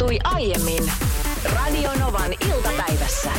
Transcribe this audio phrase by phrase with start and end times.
[0.00, 0.92] tapahtui aiemmin
[1.44, 3.30] Radionovan iltapäivässä.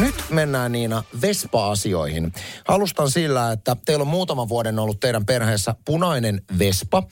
[0.00, 2.32] Nyt mennään Niina Vespa-asioihin.
[2.68, 7.02] Alustan sillä, että teillä on muutaman vuoden ollut teidän perheessä punainen Vespa.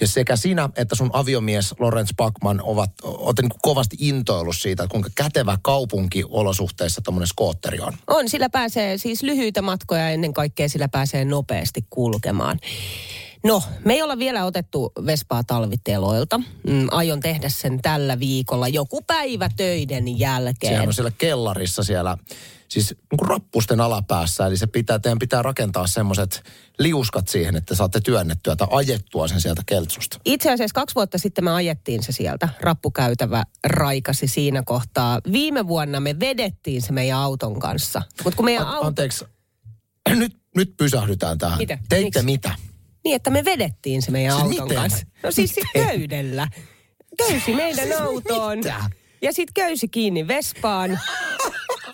[0.00, 4.92] Ja sekä sinä että sun aviomies Lorenz Backman ovat, olette niin kovasti intoillut siitä, että
[4.92, 7.92] kuinka kätevä kaupunki olosuhteissa tämmöinen skootteri on.
[8.06, 12.58] On, sillä pääsee siis lyhyitä matkoja ja ennen kaikkea sillä pääsee nopeasti kulkemaan.
[13.44, 16.38] No, me ei olla vielä otettu Vespaa talviteloilta.
[16.66, 20.72] Mm, aion tehdä sen tällä viikolla joku päivä töiden jälkeen.
[20.72, 22.18] Sehän on siellä kellarissa siellä,
[22.68, 24.46] siis niin rappusten alapäässä.
[24.46, 26.42] Eli se pitää, teidän pitää rakentaa semmoiset
[26.78, 30.18] liuskat siihen, että saatte työnnettyä tai ajettua sen sieltä keltsusta.
[30.24, 32.48] Itse asiassa kaksi vuotta sitten me ajettiin se sieltä.
[32.60, 35.20] Rappukäytävä raikasi siinä kohtaa.
[35.32, 38.02] Viime vuonna me vedettiin se meidän auton kanssa.
[38.24, 38.86] Mutta kun meidän An- auto...
[38.86, 39.24] Anteeksi,
[40.14, 41.58] nyt, nyt pysähdytään tähän.
[41.58, 41.78] Mitä?
[41.88, 42.22] Teitte Miksi?
[42.22, 42.69] mitä?
[43.04, 44.76] Niin, että me vedettiin se meidän Siis auton miten?
[44.76, 45.06] kanssa.
[45.22, 46.48] No siis sit köydellä.
[47.18, 48.58] Köysi meidän autoon.
[48.58, 48.90] mitä?
[49.22, 51.00] Ja sit köysi kiinni Vespaan.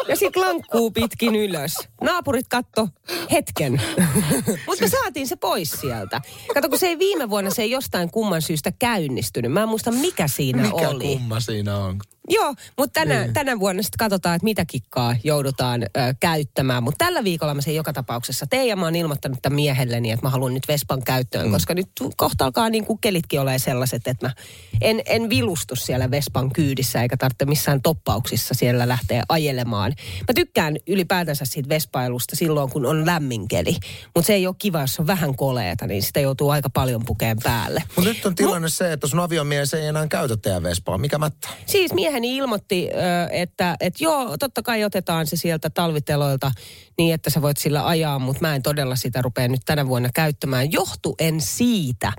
[0.08, 1.74] Ja sit lankkuu pitkin ylös.
[2.02, 2.88] Naapurit katto
[3.32, 3.82] hetken.
[4.66, 6.20] Mutta me saatiin se pois sieltä.
[6.54, 9.52] Kato, kun se ei viime vuonna, se ei jostain kumman syystä käynnistynyt.
[9.52, 11.04] Mä en muista, mikä siinä Mikä oli.
[11.04, 11.98] kumma siinä on?
[12.28, 13.32] Joo, mutta tänä, Niin.
[13.34, 15.86] tänä vuonna sitten katsotaan, että mitä kikkaa joudutaan ö,
[16.20, 16.82] käyttämään.
[16.82, 20.26] Mutta tällä viikolla mä sen joka tapauksessa teen ja mä oon ilmoittanut tämän miehelleni, että
[20.26, 21.52] mä haluan nyt Vespan käyttöön, mm.
[21.52, 24.34] koska nyt kohta alkaa niin kuin kelitkin olemaan sellaiset, että mä
[24.80, 29.92] en, en vilustu siellä Vespan kyydissä eikä tarvitse missään toppauksissa siellä lähteä ajelemaan.
[30.20, 33.76] Mä tykkään ylipäätänsä siitä Vespailusta silloin, kun on lämmin keli,
[34.14, 37.36] mutta se ei ole kiva, jos on vähän koleeta, niin sitä joutuu aika paljon pukeen
[37.42, 37.82] päälle.
[37.96, 40.98] Mutta nyt on tilanne se, että sun aviomies ei enää käytä teidän Vespaa.
[40.98, 41.48] Mikä mättä?
[41.66, 42.88] Siis mieheni ilmoitti,
[43.30, 46.52] että, että joo, totta kai otetaan se sieltä talviteloilta
[46.98, 50.08] niin, että sä voit sillä ajaa, mutta mä en todella sitä rupea nyt tänä vuonna
[50.14, 50.72] käyttämään.
[50.72, 52.12] Johtuen siitä,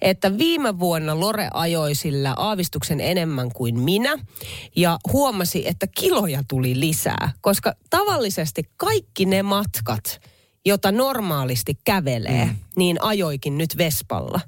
[0.00, 4.18] että viime vuonna Lore ajoi sillä aavistuksen enemmän kuin minä
[4.76, 10.20] ja huomasi, että kiloja tuli lisää, koska tavallisesti kaikki ne matkat,
[10.64, 12.56] jota normaalisti kävelee, mm.
[12.76, 14.40] niin ajoikin nyt Vespalla.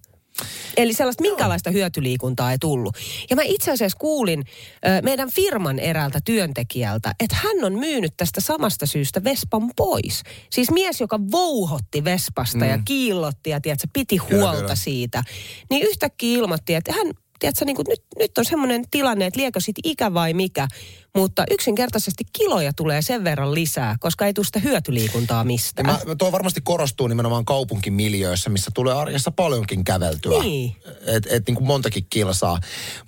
[0.76, 2.96] Eli sellaista minkälaista hyötyliikuntaa ei tullut.
[3.30, 4.44] Ja mä itse asiassa kuulin
[4.86, 10.22] ö, meidän firman eräältä työntekijältä, että hän on myynyt tästä samasta syystä Vespan pois.
[10.50, 12.70] Siis mies, joka vouhotti Vespasta mm.
[12.70, 14.74] ja kiillotti ja tiedätkö, piti huolta kyllä.
[14.74, 15.22] siitä.
[15.70, 17.06] Niin yhtäkkiä ilmoitti, että hän,
[17.38, 20.68] tiedätkö, niin kuin nyt, nyt on semmoinen tilanne, että liekö sit ikä vai mikä.
[21.14, 25.86] Mutta yksinkertaisesti kiloja tulee sen verran lisää, koska ei tule sitä hyötyliikuntaa mistään.
[25.86, 30.40] mä, tuo varmasti korostuu nimenomaan kaupunkimiljöissä, missä tulee arjessa paljonkin käveltyä.
[30.40, 30.76] Niin.
[31.06, 32.58] Et, et niin kuin montakin kilsaa.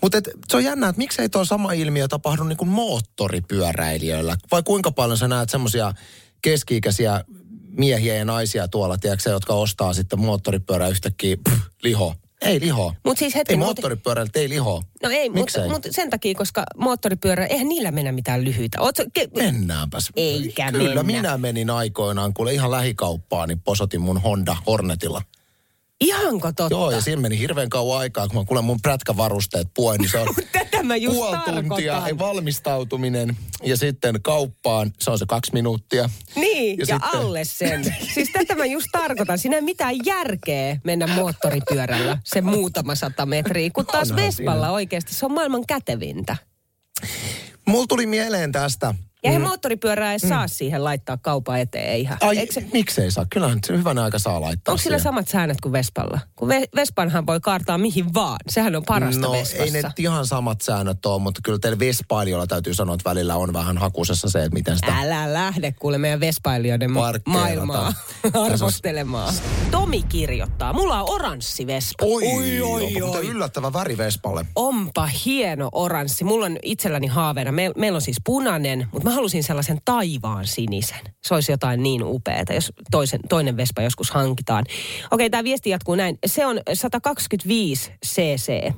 [0.03, 4.37] Mutta se on jännä, että miksei tuo sama ilmiö tapahdu niin kuin moottoripyöräilijöillä?
[4.51, 5.93] Vai kuinka paljon sä näet semmoisia
[6.43, 7.25] keski-ikäisiä
[7.79, 12.15] miehiä ja naisia tuolla, tiedätkö, jotka ostaa sitten moottoripyörää yhtäkkiä, pff, liho.
[12.41, 12.95] Ei liho.
[13.05, 14.83] Mut siis hetken, ei mut- moottoripyöräiltä ei liho.
[15.03, 18.81] No ei, mutta, mutta sen takia, koska moottoripyörä, eihän niillä mennä mitään lyhyitä.
[18.81, 20.11] Ootko, ke, Mennäänpäs.
[20.17, 21.03] Eikä Kyllä, mennä.
[21.23, 25.23] minä menin aikoinaan, kuule ihan lähikauppaan, niin posotin mun Honda Hornetilla.
[26.00, 26.75] Ihanko totta?
[26.75, 30.19] Joo, ja siinä meni hirveän kauan aikaa, kun mä kuulen mun prätkävarusteet puen, niin se
[30.19, 32.19] on Tätä mä just puoli tuntia tarkoitan.
[32.19, 36.10] valmistautuminen ja sitten kauppaan, se on se kaksi minuuttia.
[36.37, 37.94] Niin, ja, Ja sitten- alle sen.
[38.15, 39.39] siis tätä mä just tarkoitan.
[39.39, 44.72] Siinä ei mitään järkeä mennä moottoripyörällä se muutama sata metriä, kun taas Onhan Vespalla siinä.
[44.72, 46.37] oikeasti se on maailman kätevintä.
[47.66, 48.94] Mulla tuli mieleen tästä.
[49.25, 49.41] Ja mm.
[49.41, 52.19] moottoripyörää ei saa siihen laittaa kaupan eteen, eihän.
[52.21, 53.27] Ai, Eikö se, miksei saa?
[53.31, 55.03] Kyllähän se hyvänä aika saa laittaa onko sillä siihen.
[55.13, 56.21] samat säännöt kuin Vespalla?
[56.37, 58.39] Kun Ve- Vespanhan voi kaartaa mihin vaan.
[58.49, 59.65] Sehän on parasta No Vespassa.
[59.65, 63.53] ei ne ihan samat säännöt ole, mutta kyllä teillä vespailijoilla täytyy sanoa, että välillä on
[63.53, 64.95] vähän hakusessa se, että miten sitä...
[65.01, 67.31] Älä lähde kuule meidän vespailijoiden ma- Parkkeerata.
[67.31, 67.93] maailmaa
[68.45, 69.35] arvostelemaan.
[69.71, 72.07] Tomi kirjoittaa, mulla on oranssi vespa.
[72.07, 73.27] Oi, oi, oi, oi.
[73.27, 74.47] yllättävä väri vespalle.
[74.57, 76.25] Onpa hieno oranssi.
[76.25, 77.53] Mulla on itselläni haaveena.
[77.53, 81.00] Meil, meillä on siis punainen, mutta mä halusin sellaisen taivaan sinisen.
[81.22, 84.65] Se olisi jotain niin upeaa, jos toisen, toinen vespa joskus hankitaan.
[85.10, 86.19] Okei, tämä viesti jatkuu näin.
[86.26, 88.72] Se on 125 cc.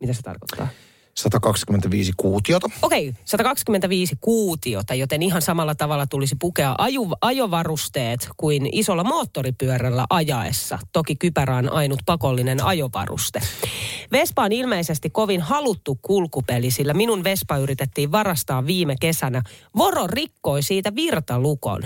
[0.00, 0.68] Mitä se tarkoittaa?
[1.14, 2.70] 125 kuutiota.
[2.82, 10.78] Okei, 125 kuutiota, joten ihan samalla tavalla tulisi pukea aju, ajovarusteet kuin isolla moottoripyörällä ajaessa.
[10.92, 13.40] Toki kypärä on ainut pakollinen ajovaruste.
[14.12, 19.42] Vespa on ilmeisesti kovin haluttu kulkupeli, sillä minun Vespa yritettiin varastaa viime kesänä.
[19.76, 21.82] Voro rikkoi siitä virtalukon.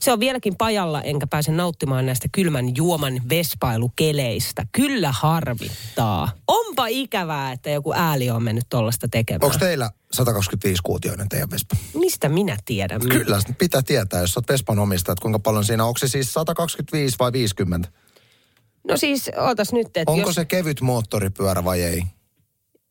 [0.00, 4.66] Se on vieläkin pajalla, enkä pääse nauttimaan näistä kylmän juoman vespailukeleistä.
[4.72, 6.28] Kyllä harvittaa.
[6.46, 9.44] Onpa ikävää, että joku ääli on mennyt tollasta tekemään.
[9.44, 11.76] Onko teillä 125 kuutioinen teidän Vespa?
[11.94, 13.00] Mistä minä tiedän?
[13.00, 15.88] Kyllä, pitää tietää, jos olet Vespan omistaja, että kuinka paljon siinä on.
[15.88, 17.88] Onko se siis 125 vai 50?
[18.88, 20.34] No siis, ootas nyt, että Onko jos...
[20.34, 22.02] se kevyt moottoripyörä vai ei?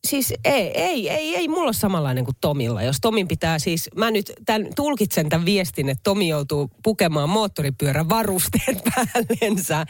[0.08, 2.84] siis ei, ei, ei, ei mulla ole samanlainen kuin Tomilla.
[2.84, 8.10] Jos Tomin pitää siis, mä nyt tämän, tulkitsen tämän viestin, että Tomi joutuu pukemaan moottoripyörän
[8.10, 9.86] varusteet päällensä,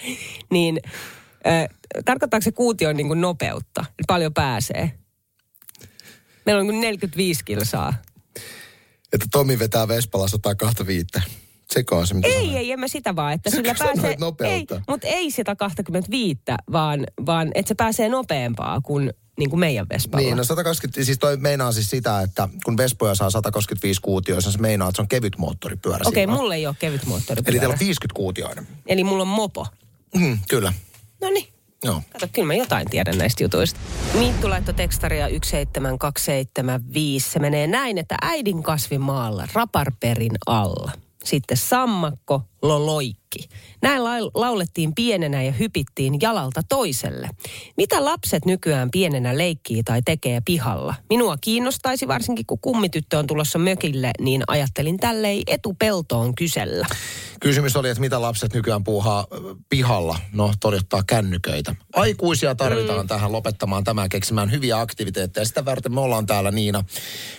[0.51, 0.79] niin
[1.47, 1.67] äh,
[2.05, 3.85] tarkoittaako se kuution niin kuin nopeutta?
[4.07, 4.91] Paljon pääsee?
[6.47, 7.93] Meillä on niin 45 kilsaa.
[9.13, 11.07] Että Tomi vetää Vespalla 125.
[11.73, 12.55] Sekö on se, mitä Ei, sanoit?
[12.57, 14.15] ei, en mä sitä vaan, että Sä sillä sanoit pääsee...
[14.19, 14.75] nopeutta.
[14.75, 16.39] Ei, mutta ei sitä 25,
[16.71, 20.25] vaan, vaan että se pääsee nopeampaa kuin, niin kuin meidän Vespalla.
[20.25, 24.57] Niin, no 120, siis toi meinaa siis sitä, että kun Vespoja saa 125 kuutioissa, se
[24.57, 26.01] meinaa, että se on kevyt moottoripyörä.
[26.05, 26.33] Okei, siinä.
[26.33, 27.51] mulla ei ole kevyt moottoripyörä.
[27.51, 28.67] Eli teillä on 50 kuutioinen.
[28.85, 29.67] Eli mulla on mopo.
[30.15, 30.73] Mm, kyllä,
[31.21, 31.47] No niin.
[31.83, 32.01] Joo.
[32.13, 33.79] Kato, kyllä mä jotain tiedän näistä jutuista.
[34.13, 37.29] Miittu laittoi tekstaria 17275.
[37.29, 40.91] Se menee näin, että äidin kasvimaalla raparperin alla.
[41.23, 43.49] Sitten sammakko, loloikki.
[43.81, 47.29] Näin la- laulettiin pienenä ja hypittiin jalalta toiselle.
[47.77, 50.95] Mitä lapset nykyään pienenä leikkii tai tekee pihalla?
[51.09, 56.87] Minua kiinnostaisi varsinkin, kun kummityttö on tulossa mökille, niin ajattelin tälleen etupeltoon kysellä.
[57.41, 59.27] Kysymys oli, että mitä lapset nykyään puuhaa
[59.69, 60.19] pihalla?
[60.33, 61.75] No, todettaa kännyköitä.
[61.93, 63.07] Aikuisia tarvitaan mm.
[63.07, 65.45] tähän lopettamaan tämä keksimään hyviä aktiviteetteja.
[65.45, 66.83] Sitä varten me ollaan täällä, Niina.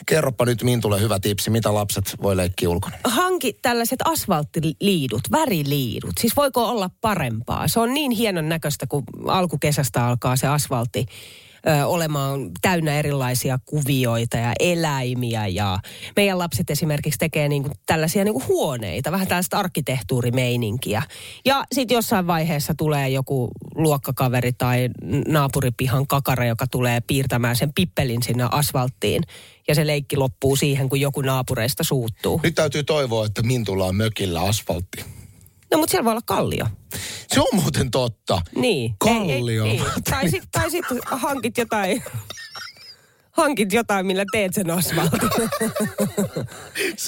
[0.06, 2.96] Kerropa nyt Mintulle hyvä tipsi, mitä lapset voi leikkiä ulkona.
[3.04, 6.12] hanki tällaiset asfalttiliidut, väriliidut.
[6.20, 7.68] Siis voiko olla parempaa?
[7.68, 11.06] Se on niin hienon näköistä, kun alkukesästä alkaa se asfaltti
[11.66, 15.46] ö, olemaan täynnä erilaisia kuvioita ja eläimiä.
[15.46, 15.78] Ja
[16.16, 21.02] meidän lapset esimerkiksi tekee niinku tällaisia niinku huoneita, vähän tällaista arkkitehtuurimeininkiä.
[21.44, 24.88] Ja sitten jossain vaiheessa tulee joku luokkakaveri tai
[25.28, 29.22] naapuripihan kakara, joka tulee piirtämään sen pippelin sinne asfalttiin.
[29.68, 32.40] Ja se leikki loppuu siihen, kun joku naapureista suuttuu.
[32.42, 35.04] Nyt täytyy toivoa, että Mintulla on mökillä asfaltti.
[35.72, 36.66] No mutta siellä voi olla kallio.
[37.28, 38.40] Se on muuten totta.
[38.56, 38.94] Niin.
[38.98, 39.64] Kallio.
[39.64, 39.84] Ei, ei, niin.
[40.10, 42.02] Tai sitten sit hankit jotain,
[43.30, 45.20] hankit jotain, millä teet sen asfaltin.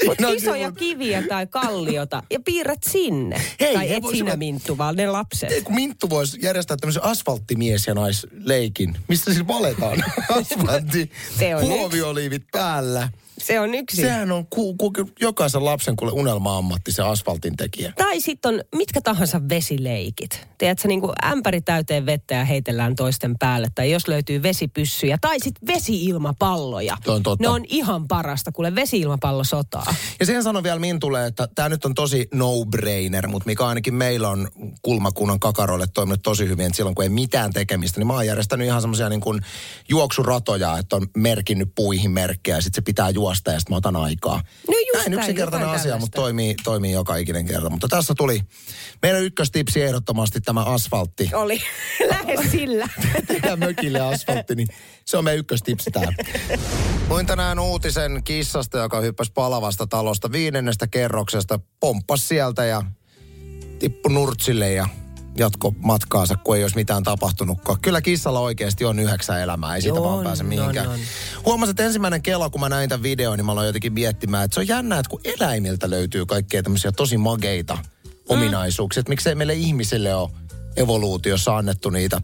[0.06, 3.40] Mutta on isoja kyllä- kiviä tai kalliota ja piirrät sinne.
[3.60, 5.50] Hei, tai et sinä Minttu, vaan ne lapset.
[5.52, 10.04] Ei, kun Minttu voisi järjestää tämmöisen asfalttimies- ja naisleikin, mistä siis valetaan
[10.40, 13.08] asfaltti, Se on huovioliivit päällä.
[13.40, 14.02] Se on yksi.
[14.02, 17.92] Sehän on ku, ku, jokaisen lapsen kuule unelma-ammatti, se asfaltin tekijä.
[17.96, 20.48] Tai sitten on mitkä tahansa vesileikit.
[20.58, 23.69] Tiedätkö, niin kuin ämpäri täyteen vettä ja heitellään toisten päälle.
[23.75, 25.19] Tai jos löytyy vesipyssyjä.
[25.20, 26.96] Tai sitten vesi-ilmapalloja.
[27.06, 27.42] On totta.
[27.42, 29.94] Ne on ihan parasta, kuule vesi-ilmapallo sotaa.
[30.20, 34.28] Ja sen sanon vielä Mintulle, että tämä nyt on tosi no-brainer, mutta mikä ainakin meillä
[34.28, 34.48] on
[34.82, 38.66] kulmakunnan kakaroille toiminut tosi hyvin, että silloin kun ei mitään tekemistä, niin mä oon järjestänyt
[38.66, 39.40] ihan semmoisia niin kuin
[39.88, 43.97] juoksuratoja, että on merkinnyt puihin merkkejä ja sitten se pitää juosta ja sitten mä otan
[43.97, 44.43] aikaa.
[44.69, 46.00] No just Näin yksinkertainen asia, tällaista.
[46.00, 47.71] mutta toimii, toimii joka ikinen kerta.
[47.71, 48.41] Mutta tässä tuli
[49.03, 51.31] meidän ykköstipsi ehdottomasti tämä asfaltti.
[51.32, 51.61] Oli
[52.11, 52.88] lähes sillä.
[53.27, 54.69] Tehdään mökille asfaltti, niin
[55.05, 56.15] se on meidän ykköstipsi täällä.
[57.09, 62.82] Luin tänään uutisen kissasta, joka hyppäsi palavasta talosta viidennestä kerroksesta, pomppas sieltä ja
[63.79, 64.88] tippu nurtsille ja
[65.38, 67.81] jatko matkaansa, kun ei olisi mitään tapahtunutkaan.
[67.81, 70.88] Kyllä kissalla oikeasti on yhdeksän elämää, ei siitä On, vaan pääse on, mihinkään.
[70.88, 70.99] on.
[71.44, 74.55] Huomasin, että ensimmäinen kela, kun mä näin tämän videon, niin mä aloin jotenkin miettimään, että
[74.55, 77.79] se on jännä, että kun eläimiltä löytyy kaikkea tämmöisiä tosi mageita
[78.29, 80.31] ominaisuuksia, että miksei meille ihmisille ole
[80.81, 82.21] evoluutiossa annettu niitä.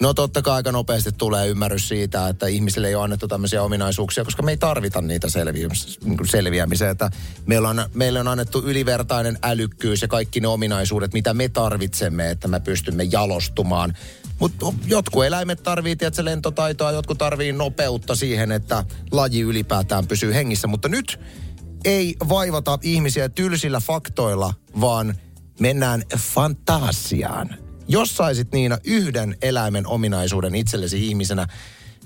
[0.00, 4.24] No totta kai aika nopeasti tulee ymmärrys siitä, että ihmisille ei ole annettu tämmöisiä ominaisuuksia,
[4.24, 5.68] koska me ei tarvita niitä selviä-
[6.04, 6.90] niin selviämiseen.
[6.90, 7.10] Että
[7.46, 12.48] meillä on, meille on annettu ylivertainen älykkyys ja kaikki ne ominaisuudet, mitä me tarvitsemme, että
[12.48, 13.94] me pystymme jalostumaan.
[14.38, 20.66] Mutta jotkut eläimet tarvii tietysti lentotaitoa, jotkut tarvii nopeutta siihen, että laji ylipäätään pysyy hengissä.
[20.66, 21.20] Mutta nyt
[21.84, 25.14] ei vaivata ihmisiä tylsillä faktoilla, vaan
[25.60, 27.69] mennään fantasiaan.
[27.90, 31.46] Jos saisit Niina yhden eläimen ominaisuuden itsellesi ihmisenä,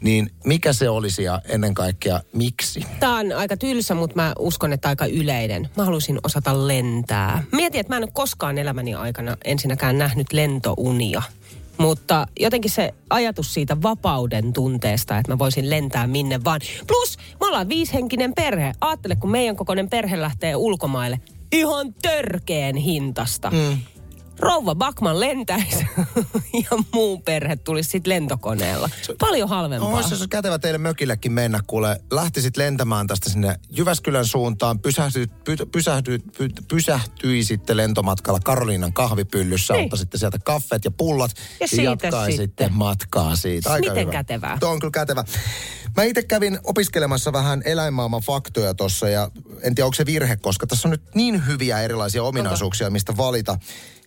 [0.00, 2.86] niin mikä se olisi ja ennen kaikkea miksi?
[3.00, 5.68] Tämä on aika tylsä, mutta mä uskon, että aika yleinen.
[5.76, 7.44] Mä haluaisin osata lentää.
[7.52, 11.22] Mietin, että mä en ole koskaan elämäni aikana ensinnäkään nähnyt lentounia.
[11.78, 16.60] Mutta jotenkin se ajatus siitä vapauden tunteesta, että mä voisin lentää minne vaan.
[16.86, 18.72] Plus, me ollaan viishenkinen perhe.
[18.80, 21.20] Aattele, kun meidän kokoinen perhe lähtee ulkomaille.
[21.52, 23.50] Ihan törkeen hintasta.
[23.50, 23.78] Mm.
[24.38, 25.86] Rouva Bakman lentäisi
[26.70, 28.90] ja muu perhe tulisi sitten lentokoneella.
[29.18, 29.90] Paljon halvempaa.
[29.90, 32.00] No, olisi kätevä teille mökillekin mennä, kuule.
[32.10, 39.84] Lähtisit lentämään tästä sinne Jyväskylän suuntaan, pysähtyit, py, pysähtyit, py, pysähtyisitte lentomatkalla Karoliinan kahvipyllyssä, Niin.
[39.84, 42.72] ottaisitte sieltä kaffet ja pullat Ja siitä jatkaisitte sitten.
[42.72, 43.72] matkaa siitä.
[43.72, 44.12] Aika Miten hyvä.
[44.12, 44.56] kätevää.
[44.60, 45.24] Tuo on kyllä kätevä.
[45.96, 49.30] Mä itse kävin opiskelemassa vähän eläinmaailman faktoja tuossa ja
[49.62, 53.58] en tiedä onko se virhe, koska tässä on nyt niin hyviä erilaisia ominaisuuksia, mistä valita.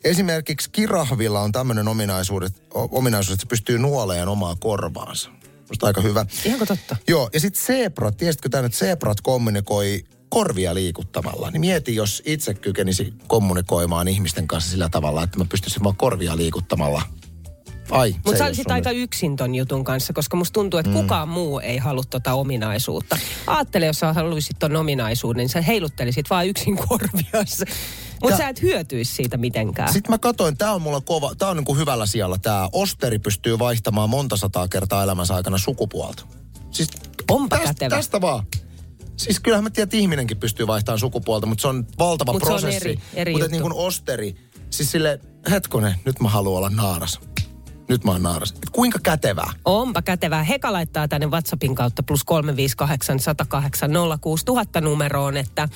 [0.07, 5.29] Esimerkiksi kirahvilla on tämmöinen ominaisuus, että se pystyy nuoleen omaa korvaansa.
[5.69, 6.25] Musta aika hyvä.
[6.45, 6.95] Ihanko totta?
[7.07, 11.51] Joo, ja sitten zebrat, tiesitkö tämän, että zebrat kommunikoi korvia liikuttamalla.
[11.51, 16.37] Niin mieti, jos itse kykenisi kommunikoimaan ihmisten kanssa sillä tavalla, että mä pystyisin vaan korvia
[16.37, 17.01] liikuttamalla.
[17.91, 20.97] Ai, Mutta sä olisit aika yksin ton jutun kanssa, koska musta tuntuu, että mm.
[20.97, 23.17] kukaan muu ei halua tota ominaisuutta.
[23.47, 27.65] Aattele, jos sä haluaisit ton ominaisuuden, niin sä heiluttelisit vaan yksin korviassa.
[28.21, 29.93] Mutta sä et hyötyisi siitä mitenkään.
[29.93, 32.69] Sitten mä katsoin, tää on mulla kova, tää on niinku hyvällä sijalla tää.
[32.71, 36.23] Osteri pystyy vaihtamaan monta sataa kertaa elämänsä aikana sukupuolta.
[36.71, 36.89] Siis
[37.31, 37.95] Onpa tästä, kätevä.
[37.95, 38.45] tästä vaan.
[39.17, 42.53] Siis kyllähän mä tiedän, että ihminenkin pystyy vaihtamaan sukupuolta, mutta se on valtava Mut se
[42.53, 42.89] on prosessi.
[42.89, 44.35] eri- eri mutta niin kuin osteri,
[44.69, 45.19] siis sille,
[45.49, 47.19] hetkonen, nyt mä haluan olla naaras.
[47.89, 48.51] Nyt mä oon naaras.
[48.51, 49.51] Et kuinka kätevää?
[49.65, 50.43] Onpa kätevää.
[50.43, 53.91] Heka laittaa tänne WhatsAppin kautta plus 358 108
[54.21, 55.69] 06000 numeroon, että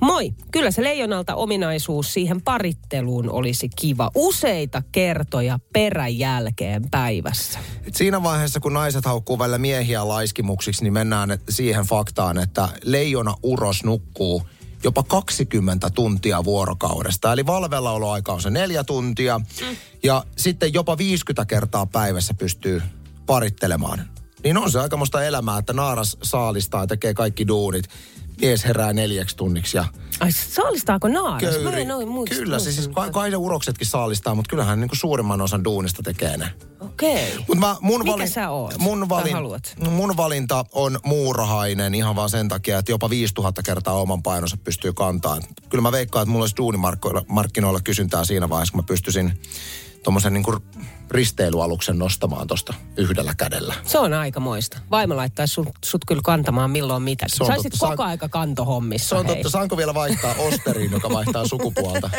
[0.00, 7.58] moi, kyllä se leijonalta ominaisuus siihen paritteluun olisi kiva useita kertoja peräjälkeen päivässä.
[7.86, 13.34] Et siinä vaiheessa, kun naiset haukkuu välillä miehiä laiskimuksiksi, niin mennään siihen faktaan, että leijona
[13.42, 14.42] uros nukkuu
[14.84, 17.32] jopa 20 tuntia vuorokaudesta.
[17.32, 19.38] Eli valvellaoloaika on se neljä tuntia.
[19.38, 19.76] Mm.
[20.02, 22.82] Ja sitten jopa 50 kertaa päivässä pystyy
[23.26, 24.10] parittelemaan.
[24.44, 27.84] Niin on se aikamoista elämää, että naaras saalistaa ja tekee kaikki duunit.
[28.40, 29.84] Mies herää neljäksi tunniksi ja
[30.20, 31.58] Ai saalistaako naaras?
[31.62, 32.36] Mä en noin muista.
[32.36, 36.02] Kyllä, se siis kai, kai ne uroksetkin saalistaa, mutta kyllähän niin kuin suurimman osan duunista
[36.02, 36.50] tekee ne.
[36.80, 37.32] Okei.
[37.32, 37.44] Okay.
[37.48, 38.78] Mut mä, mun Mikä valin- sä oot?
[38.78, 39.74] Mun, valin, haluat?
[39.90, 44.92] mun valinta on muurahainen ihan vaan sen takia, että jopa 5000 kertaa oman painonsa pystyy
[44.92, 45.42] kantamaan.
[45.68, 49.40] Kyllä mä veikkaan, että mulla olisi duunimarkkinoilla markkinoilla kysyntää siinä vaiheessa, kun mä pystyisin
[50.08, 50.44] tuommoisen niin
[51.10, 53.74] risteilyaluksen nostamaan tuosta yhdellä kädellä.
[53.84, 54.78] Se on aika moista.
[54.90, 57.26] Vaimo laittaisi sut, sut kyllä kantamaan milloin mitä.
[57.28, 57.86] Saisit totta.
[57.86, 59.08] koko Saan- aika kantohommissa.
[59.08, 59.34] Se on hei.
[59.34, 62.10] totta, saanko vielä vaihtaa Osteriin, joka vaihtaa sukupuolta?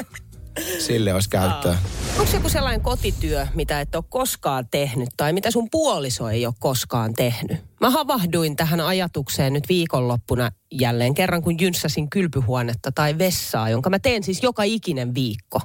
[0.79, 1.77] Sille olisi käyttöä.
[2.19, 6.53] Onko joku sellainen kotityö, mitä et ole koskaan tehnyt tai mitä sun puoliso ei ole
[6.59, 7.68] koskaan tehnyt?
[7.81, 13.99] Mä havahduin tähän ajatukseen nyt viikonloppuna jälleen kerran, kun jynssäsin kylpyhuonetta tai vessaa, jonka mä
[13.99, 15.61] teen siis joka ikinen viikko.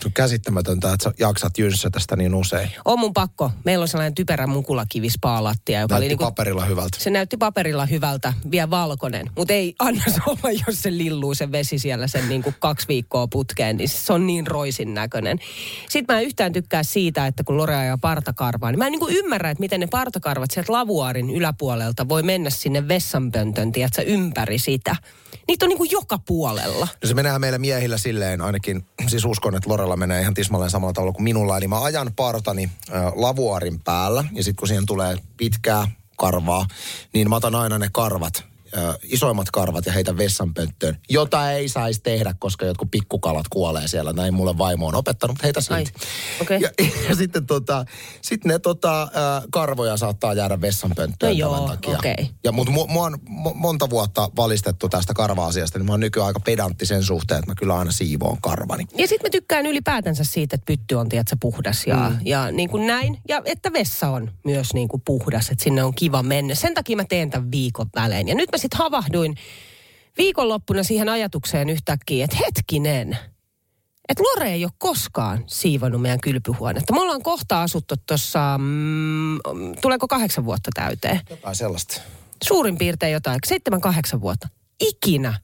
[0.00, 2.70] Se on käsittämätöntä, että sä jaksat jynssätä tästä niin usein.
[2.84, 3.50] On mun pakko.
[3.64, 6.98] Meillä on sellainen typerä mukulakivi spaalattia, joka Näytti oli niinku paperilla hyvältä.
[7.00, 9.30] se näytti paperilla hyvältä, vielä valkoinen.
[9.36, 12.88] Mutta ei anna se olla, jos se lilluu se vesi siellä sen niin kuin kaksi
[12.88, 15.38] viikkoa putkeen, niin se on niin roisin näköinen.
[15.88, 19.00] Sitten mä en yhtään tykkää siitä, että kun Lore ajaa partakarvaa, niin mä en niin
[19.00, 21.57] kuin ymmärrä, että miten ne partakarvat sieltä lavuaarin yläpuolelta
[22.08, 24.96] voi mennä sinne vessanpöntön, tiedätkö, ympäri sitä.
[25.48, 26.88] Niitä on niin kuin joka puolella.
[27.02, 30.92] No se menee meillä miehillä silleen, ainakin siis uskon, että Lorella menee ihan tismalleen samalla
[30.92, 31.56] tavalla kuin minulla.
[31.56, 36.66] Eli mä ajan partani äh, lavuarin päällä ja sitten kun siihen tulee pitkää karvaa,
[37.12, 38.44] niin mä otan aina ne karvat,
[38.76, 44.12] äh, isoimmat karvat ja heitä vessanpönttöön, jota ei saisi tehdä, koska jotkut pikkukalat kuolee siellä.
[44.12, 45.92] Näin mulle vaimo on opettanut, mutta heitä silti.
[46.42, 46.60] Okei.
[46.60, 46.70] Ja,
[47.08, 47.84] ja sitten tota,
[48.22, 49.08] sit ne tota, äh,
[49.50, 51.98] karvoja saattaa jäädä vessanpönttöön No joo, tämän takia.
[51.98, 52.30] okei.
[52.44, 56.26] Ja mutta mu, mua on mo- monta vuotta valistettu tästä karva-asiasta, niin mä oon nykyään
[56.26, 58.84] aika pedantti sen suhteen, että mä kyllä aina siivoon karvani.
[58.96, 62.18] Ja sitten mä tykkään ylipäätänsä siitä, että pytty on tiedätkö, puhdas ja, mm.
[62.24, 63.18] ja niin kuin näin.
[63.28, 66.54] Ja että vessa on myös niin kuin puhdas, että sinne on kiva mennä.
[66.54, 68.28] Sen takia mä teen tämän viikon välein.
[68.28, 69.34] Ja nyt mä sitten havahduin
[70.18, 73.18] viikonloppuna siihen ajatukseen yhtäkkiä, että hetkinen,
[74.08, 76.92] että Lore ei ole koskaan siivonnut meidän kylpyhuonetta.
[76.92, 79.38] Me ollaan kohta asuttu tuossa, mm,
[79.82, 81.20] tuleeko kahdeksan vuotta täyteen?
[81.30, 82.00] Jotain sellaista.
[82.44, 84.48] suurin piirtein jotain, seitsemän, kahdeksan vuotta,
[84.80, 85.34] ikinä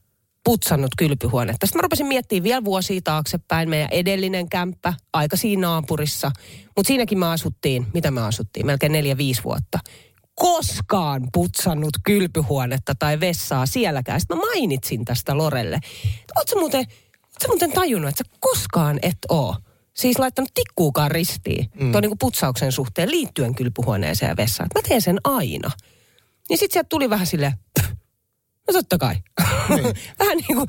[0.44, 1.66] putsannut kylpyhuonetta.
[1.66, 6.30] Sitten mä rupesin miettimään vielä vuosia taaksepäin meidän edellinen kämppä, aika siinä naapurissa.
[6.76, 9.78] Mutta siinäkin me asuttiin, mitä me asuttiin, melkein neljä, viisi vuotta.
[10.34, 14.20] Koskaan putsannut kylpyhuonetta tai vessaa sielläkään.
[14.20, 15.80] Sitten mä mainitsin tästä Lorelle.
[16.36, 19.56] Ootko muuten, oot sä muuten tajunnut, että sä koskaan et oo
[19.94, 21.92] siis laittanut tikkuukaan ristiin mm.
[21.92, 24.68] tuon niinku putsauksen suhteen liittyen kylpyhuoneeseen ja vessaan.
[24.74, 25.70] Mä teen sen aina.
[26.48, 27.90] Niin sitten sieltä tuli vähän silleen, "Pff,
[28.68, 29.14] no totta kai.
[29.68, 29.84] Niin.
[30.20, 30.68] vähän niin kuin,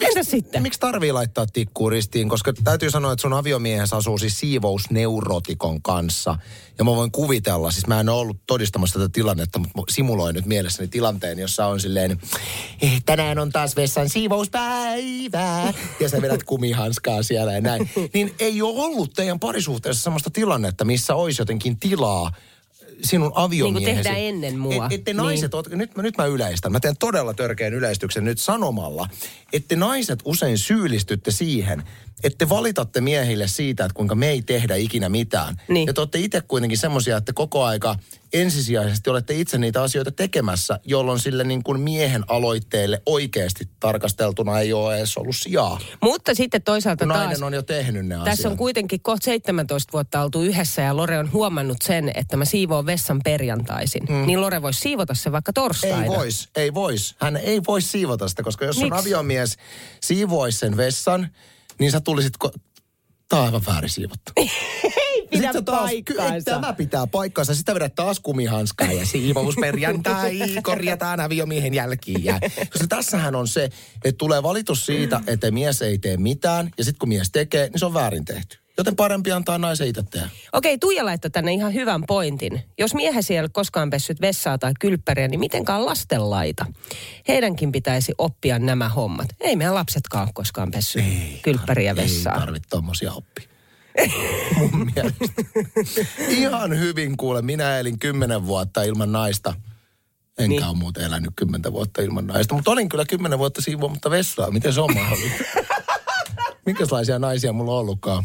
[0.00, 0.62] entäs sitten?
[0.62, 2.28] Miksi tarvii laittaa tikkuu ristiin?
[2.28, 6.36] Koska täytyy sanoa, että sun aviomiehessä asuu siis siivousneurotikon kanssa.
[6.78, 10.46] Ja mä voin kuvitella, siis mä en ole ollut todistamassa tätä tilannetta, mutta simuloin nyt
[10.46, 12.20] mielessäni tilanteen, jossa on silleen,
[12.82, 15.72] eh, tänään on taas vessan siivouspäivä.
[16.00, 17.90] Ja sä vedät kumihanskaa siellä ja näin.
[18.14, 22.32] Niin ei ole ollut teidän parisuhteessa sellaista tilannetta, missä olisi jotenkin tilaa
[23.02, 23.84] sinun aviomiehesi...
[23.84, 24.86] Niin kuin tehdään ennen mua.
[24.86, 25.78] Et, ette naiset, niin.
[25.78, 26.72] nyt, nyt mä yleistän.
[26.72, 29.08] Mä teen todella törkeän yleistyksen nyt sanomalla,
[29.52, 31.82] että naiset usein syyllistytte siihen,
[32.24, 35.56] että valitatte miehille siitä, että kuinka me ei tehdä ikinä mitään.
[35.68, 35.86] Niin.
[35.86, 37.96] Ja te olette itse kuitenkin semmoisia, että koko aika
[38.32, 44.72] ensisijaisesti olette itse niitä asioita tekemässä, jolloin sille niin kuin miehen aloitteelle oikeasti tarkasteltuna ei
[44.72, 45.80] ole edes ollut sijaa.
[46.02, 47.24] Mutta sitten toisaalta Kun taas...
[47.24, 48.50] nainen on jo tehnyt ne Tässä asiat.
[48.50, 52.86] on kuitenkin kohta 17 vuotta oltu yhdessä ja Lore on huomannut sen, että mä siivoon
[52.90, 54.02] vessan perjantaisin.
[54.08, 54.26] Mm.
[54.26, 56.02] Niin Lore voisi siivota se vaikka torstaina.
[56.02, 57.14] Ei vois, ei vois.
[57.20, 59.56] Hän ei voi siivota sitä, koska jos sun aviomies
[60.02, 61.28] siivoisi sen vessan,
[61.78, 62.34] niin sä tulisit...
[62.44, 62.58] Ko-
[63.28, 64.32] Tämä on aivan väärin siivottu.
[64.40, 66.50] Ei pidä taas, ky- paikkaansa.
[66.50, 67.54] Tämä pitää paikkansa.
[67.54, 72.24] Sitä vedät taas kumihanskaa ja siivousperjantai, korjataan aviomiehen jälkiin.
[72.24, 72.40] Ja,
[72.72, 73.64] koska tässähän on se,
[74.04, 76.70] että tulee valitus siitä, että mies ei tee mitään.
[76.78, 78.58] Ja sitten kun mies tekee, niin se on väärin tehty.
[78.80, 80.28] Joten parempi antaa naisen itse tehdä.
[80.52, 82.62] Okei, Tuija laittoi tänne ihan hyvän pointin.
[82.78, 86.66] Jos miehesi ei ole koskaan pessyt vessaa tai kylppäriä, niin mitenkään lasten laita.
[87.28, 89.28] Heidänkin pitäisi oppia nämä hommat.
[89.40, 91.04] Ei meidän lapsetkaan ole koskaan pessyt
[91.42, 92.34] kylppäriä vessaa.
[92.34, 93.48] Ei tarvitse tommosia oppia.
[94.58, 95.24] Mun mielestä.
[96.28, 99.54] Ihan hyvin kuule, minä elin kymmenen vuotta ilman naista.
[100.38, 100.64] Enkä niin.
[100.64, 102.54] ole muuten elänyt kymmentä vuotta ilman naista.
[102.54, 104.50] Mutta olin kyllä kymmenen vuotta siivoamatta vessaa.
[104.50, 105.44] Miten se on mahdollista?
[106.66, 108.24] Minkälaisia naisia mulla on ollutkaan?